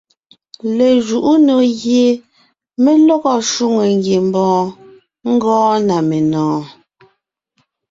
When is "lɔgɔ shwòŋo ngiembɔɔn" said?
3.07-4.63